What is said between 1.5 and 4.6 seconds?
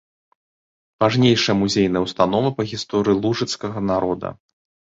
музейная ўстанова па гісторыі лужыцкага народа.